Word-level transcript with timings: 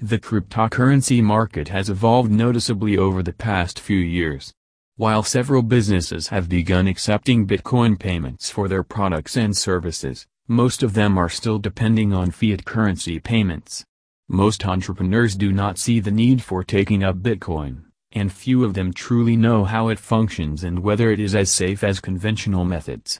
The 0.00 0.20
cryptocurrency 0.20 1.20
market 1.20 1.66
has 1.70 1.90
evolved 1.90 2.30
noticeably 2.30 2.96
over 2.96 3.20
the 3.20 3.32
past 3.32 3.80
few 3.80 3.98
years. 3.98 4.52
While 4.94 5.24
several 5.24 5.62
businesses 5.62 6.28
have 6.28 6.48
begun 6.48 6.86
accepting 6.86 7.48
Bitcoin 7.48 7.98
payments 7.98 8.48
for 8.48 8.68
their 8.68 8.84
products 8.84 9.36
and 9.36 9.56
services, 9.56 10.24
most 10.46 10.84
of 10.84 10.94
them 10.94 11.18
are 11.18 11.28
still 11.28 11.58
depending 11.58 12.12
on 12.12 12.30
fiat 12.30 12.64
currency 12.64 13.18
payments. 13.18 13.84
Most 14.28 14.64
entrepreneurs 14.64 15.34
do 15.34 15.50
not 15.50 15.78
see 15.78 15.98
the 15.98 16.12
need 16.12 16.42
for 16.42 16.62
taking 16.62 17.02
up 17.02 17.16
Bitcoin, 17.16 17.86
and 18.12 18.32
few 18.32 18.64
of 18.64 18.74
them 18.74 18.92
truly 18.92 19.36
know 19.36 19.64
how 19.64 19.88
it 19.88 19.98
functions 19.98 20.62
and 20.62 20.78
whether 20.78 21.10
it 21.10 21.18
is 21.18 21.34
as 21.34 21.50
safe 21.50 21.82
as 21.82 21.98
conventional 21.98 22.64
methods. 22.64 23.18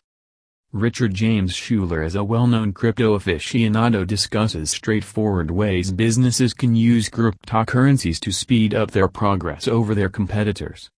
Richard 0.75 1.15
James 1.15 1.55
Schueler 1.55 2.05
as 2.05 2.15
a 2.15 2.23
well-known 2.23 2.75
crypto 2.75 3.19
aficionado 3.19 4.07
discusses 4.07 4.71
straightforward 4.71 5.51
ways 5.51 5.91
businesses 5.91 6.53
can 6.53 6.75
use 6.75 7.09
cryptocurrencies 7.09 8.21
to 8.21 8.31
speed 8.31 8.75
up 8.75 8.91
their 8.91 9.09
progress 9.09 9.67
over 9.67 9.95
their 9.95 10.11
competitors. 10.11 10.91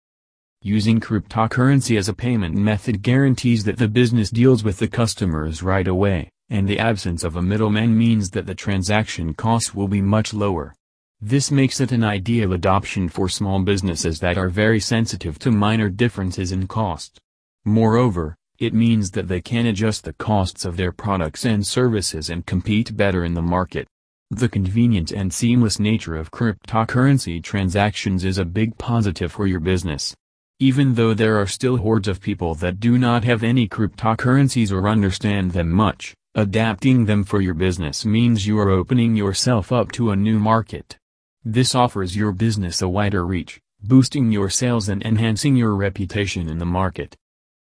Using 0.60 0.98
cryptocurrency 0.98 1.96
as 1.96 2.08
a 2.08 2.14
payment 2.14 2.56
method 2.56 3.00
guarantees 3.00 3.62
that 3.62 3.78
the 3.78 3.86
business 3.86 4.30
deals 4.30 4.64
with 4.64 4.78
the 4.78 4.88
customers 4.88 5.62
right 5.62 5.86
away, 5.86 6.30
and 6.48 6.66
the 6.66 6.80
absence 6.80 7.22
of 7.22 7.36
a 7.36 7.42
middleman 7.42 7.96
means 7.96 8.30
that 8.30 8.46
the 8.46 8.56
transaction 8.56 9.34
costs 9.34 9.72
will 9.72 9.86
be 9.86 10.02
much 10.02 10.34
lower. 10.34 10.74
This 11.20 11.52
makes 11.52 11.78
it 11.78 11.92
an 11.92 12.02
ideal 12.02 12.54
adoption 12.54 13.08
for 13.08 13.28
small 13.28 13.60
businesses 13.60 14.18
that 14.18 14.36
are 14.36 14.48
very 14.48 14.80
sensitive 14.80 15.38
to 15.38 15.52
minor 15.52 15.88
differences 15.88 16.50
in 16.50 16.66
cost. 16.66 17.20
Moreover, 17.64 18.36
it 18.60 18.74
means 18.74 19.10
that 19.12 19.26
they 19.26 19.40
can 19.40 19.64
adjust 19.64 20.04
the 20.04 20.12
costs 20.12 20.66
of 20.66 20.76
their 20.76 20.92
products 20.92 21.46
and 21.46 21.66
services 21.66 22.28
and 22.28 22.44
compete 22.44 22.94
better 22.94 23.24
in 23.24 23.32
the 23.32 23.42
market. 23.42 23.88
The 24.30 24.50
convenient 24.50 25.10
and 25.10 25.32
seamless 25.32 25.80
nature 25.80 26.14
of 26.14 26.30
cryptocurrency 26.30 27.42
transactions 27.42 28.22
is 28.22 28.36
a 28.36 28.44
big 28.44 28.76
positive 28.76 29.32
for 29.32 29.46
your 29.46 29.60
business. 29.60 30.14
Even 30.58 30.94
though 30.94 31.14
there 31.14 31.40
are 31.40 31.46
still 31.46 31.78
hordes 31.78 32.06
of 32.06 32.20
people 32.20 32.54
that 32.56 32.78
do 32.78 32.98
not 32.98 33.24
have 33.24 33.42
any 33.42 33.66
cryptocurrencies 33.66 34.70
or 34.70 34.90
understand 34.90 35.52
them 35.52 35.70
much, 35.70 36.14
adapting 36.34 37.06
them 37.06 37.24
for 37.24 37.40
your 37.40 37.54
business 37.54 38.04
means 38.04 38.46
you 38.46 38.58
are 38.58 38.68
opening 38.68 39.16
yourself 39.16 39.72
up 39.72 39.90
to 39.92 40.10
a 40.10 40.16
new 40.16 40.38
market. 40.38 40.98
This 41.42 41.74
offers 41.74 42.14
your 42.14 42.32
business 42.32 42.82
a 42.82 42.88
wider 42.90 43.24
reach, 43.24 43.58
boosting 43.82 44.30
your 44.30 44.50
sales 44.50 44.90
and 44.90 45.02
enhancing 45.02 45.56
your 45.56 45.74
reputation 45.74 46.50
in 46.50 46.58
the 46.58 46.66
market. 46.66 47.16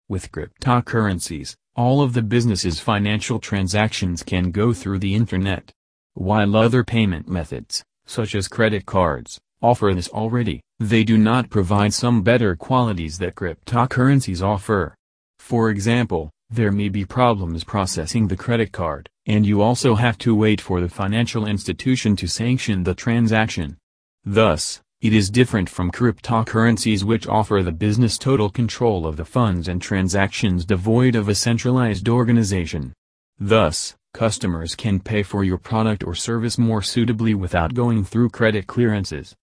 With 0.10 0.32
cryptocurrencies, 0.32 1.56
all 1.76 2.02
of 2.02 2.14
the 2.14 2.22
business's 2.22 2.80
financial 2.80 3.40
transactions 3.40 4.22
can 4.22 4.52
go 4.52 4.74
through 4.74 5.00
the 5.00 5.16
internet. 5.16 5.72
While 6.14 6.58
other 6.58 6.84
payment 6.84 7.30
methods, 7.30 7.84
such 8.06 8.36
as 8.36 8.50
credit 8.50 8.86
cards, 8.86 9.40
offer 9.62 9.94
this 9.96 10.10
already, 10.10 10.62
they 10.78 11.06
do 11.06 11.18
not 11.18 11.50
provide 11.50 11.94
some 11.94 12.22
better 12.22 12.56
qualities 12.56 13.18
that 13.20 13.36
cryptocurrencies 13.36 14.44
offer. 14.44 14.94
For 15.40 15.70
example, 15.70 16.30
there 16.50 16.72
may 16.72 16.90
be 16.90 17.06
problems 17.06 17.64
processing 17.64 18.28
the 18.28 18.38
credit 18.38 18.74
card, 18.74 19.10
and 19.26 19.46
you 19.46 19.62
also 19.62 19.96
have 19.96 20.18
to 20.20 20.36
wait 20.36 20.60
for 20.60 20.82
the 20.82 20.90
financial 20.90 21.48
institution 21.48 22.18
to 22.18 22.28
sanction 22.28 22.84
the 22.84 22.94
transaction. 22.94 23.78
Thus, 24.26 24.82
it 25.04 25.12
is 25.12 25.30
different 25.30 25.70
from 25.70 25.92
cryptocurrencies 25.92 27.04
which 27.04 27.28
offer 27.28 27.62
the 27.62 27.74
business 27.74 28.18
total 28.18 28.50
control 28.50 29.06
of 29.06 29.18
the 29.18 29.26
funds 29.26 29.68
and 29.68 29.82
transactions 29.82 30.64
devoid 30.64 31.14
of 31.14 31.28
a 31.28 31.36
centralized 31.36 32.08
organization. 32.08 32.94
Thus, 33.38 33.96
customers 34.14 34.76
can 34.76 35.02
pay 35.02 35.22
for 35.22 35.44
your 35.44 35.58
product 35.58 36.06
or 36.06 36.16
service 36.16 36.58
more 36.58 36.82
suitably 36.82 37.34
without 37.34 37.74
going 37.74 38.06
through 38.06 38.30
credit 38.30 38.66
clearances. 38.66 39.36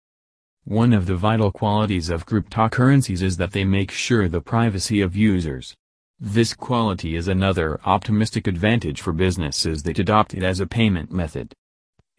One 0.64 0.94
of 0.94 1.04
the 1.04 1.16
vital 1.16 1.52
qualities 1.52 2.08
of 2.08 2.24
cryptocurrencies 2.24 3.20
is 3.20 3.36
that 3.36 3.52
they 3.52 3.64
make 3.64 3.90
sure 3.90 4.30
the 4.30 4.40
privacy 4.40 5.02
of 5.02 5.14
users. 5.14 5.74
This 6.18 6.54
quality 6.54 7.16
is 7.16 7.28
another 7.28 7.78
optimistic 7.84 8.46
advantage 8.46 9.02
for 9.02 9.12
businesses 9.12 9.82
that 9.82 9.98
adopt 9.98 10.32
it 10.32 10.42
as 10.42 10.58
a 10.58 10.66
payment 10.66 11.12
method. 11.12 11.52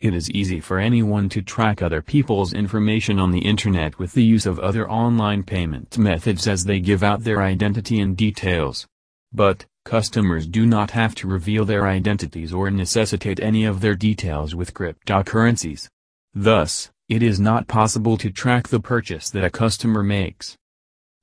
It 0.01 0.15
is 0.15 0.31
easy 0.31 0.59
for 0.59 0.79
anyone 0.79 1.29
to 1.29 1.43
track 1.43 1.79
other 1.79 2.01
people's 2.01 2.53
information 2.53 3.19
on 3.19 3.29
the 3.29 3.45
internet 3.45 3.99
with 3.99 4.13
the 4.13 4.23
use 4.23 4.47
of 4.47 4.57
other 4.57 4.89
online 4.89 5.43
payment 5.43 5.95
methods 5.95 6.47
as 6.47 6.63
they 6.63 6.79
give 6.79 7.03
out 7.03 7.23
their 7.23 7.43
identity 7.43 7.99
and 7.99 8.17
details. 8.17 8.87
But, 9.31 9.67
customers 9.85 10.47
do 10.47 10.65
not 10.65 10.89
have 10.89 11.13
to 11.15 11.27
reveal 11.27 11.65
their 11.65 11.87
identities 11.87 12.51
or 12.51 12.71
necessitate 12.71 13.39
any 13.39 13.63
of 13.63 13.81
their 13.81 13.93
details 13.93 14.55
with 14.55 14.73
cryptocurrencies. 14.73 15.87
Thus, 16.33 16.89
it 17.07 17.21
is 17.21 17.39
not 17.39 17.67
possible 17.67 18.17
to 18.17 18.31
track 18.31 18.69
the 18.69 18.79
purchase 18.79 19.29
that 19.29 19.43
a 19.43 19.51
customer 19.51 20.01
makes. 20.01 20.57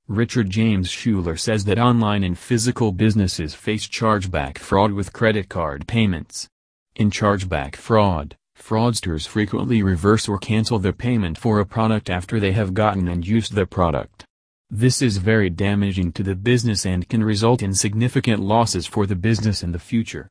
Richard 0.07 0.49
James 0.49 0.89
Schueler 0.89 1.35
says 1.35 1.65
that 1.65 1.79
online 1.79 2.23
and 2.23 2.39
physical 2.39 2.93
businesses 2.93 3.53
face 3.53 3.85
chargeback 3.85 4.57
fraud 4.57 4.93
with 4.93 5.11
credit 5.11 5.49
card 5.49 5.85
payments. 5.85 6.47
In 6.95 7.11
chargeback 7.11 7.75
fraud, 7.75 8.37
Fraudsters 8.61 9.27
frequently 9.27 9.81
reverse 9.81 10.27
or 10.27 10.37
cancel 10.37 10.77
the 10.77 10.93
payment 10.93 11.37
for 11.37 11.59
a 11.59 11.65
product 11.65 12.09
after 12.09 12.39
they 12.39 12.51
have 12.51 12.73
gotten 12.73 13.07
and 13.07 13.25
used 13.25 13.53
the 13.53 13.65
product. 13.65 14.25
This 14.69 15.01
is 15.01 15.17
very 15.17 15.49
damaging 15.49 16.11
to 16.11 16.23
the 16.23 16.35
business 16.35 16.85
and 16.85 17.09
can 17.09 17.23
result 17.23 17.63
in 17.63 17.73
significant 17.73 18.41
losses 18.41 18.85
for 18.85 19.07
the 19.07 19.15
business 19.15 19.63
in 19.63 19.71
the 19.71 19.79
future. 19.79 20.27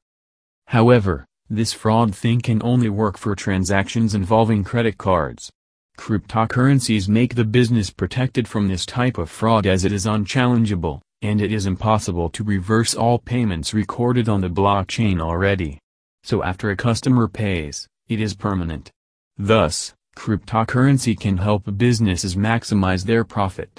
However, 0.69 1.25
this 1.51 1.73
fraud 1.73 2.15
thing 2.15 2.41
can 2.41 2.63
only 2.63 2.89
work 2.89 3.19
for 3.19 3.35
transactions 3.35 4.15
involving 4.15 4.63
credit 4.63 4.99
cards. 4.99 5.51
Cryptocurrencies 5.99 7.09
make 7.09 7.35
the 7.35 7.45
business 7.45 7.91
protected 7.91 8.47
from 8.47 8.69
this 8.69 8.87
type 8.87 9.19
of 9.19 9.31
fraud 9.31 9.67
as 9.67 9.85
it 9.85 9.91
is 9.91 10.07
unchallengeable, 10.07 11.01
and 11.23 11.41
it 11.41 11.53
is 11.53 11.67
impossible 11.67 12.29
to 12.29 12.45
reverse 12.45 12.95
all 12.95 13.19
payments 13.19 13.75
recorded 13.75 14.29
on 14.29 14.43
the 14.43 14.49
blockchain 14.49 15.21
already. 15.21 15.81
So 16.23 16.45
after 16.45 16.71
a 16.71 16.77
customer 16.77 17.27
pays, 17.27 17.89
it 18.09 18.21
is 18.21 18.35
permanent. 18.35 18.91
Thus, 19.37 19.95
cryptocurrency 20.17 21.19
can 21.19 21.37
help 21.37 21.65
businesses 21.77 22.37
maximize 22.37 23.05
their 23.05 23.25
profit. 23.25 23.71